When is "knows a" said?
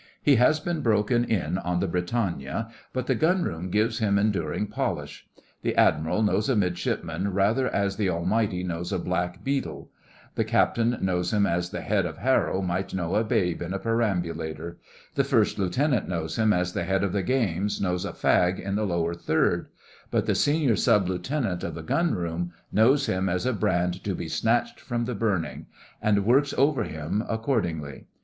6.23-6.55, 8.63-8.97, 17.79-18.11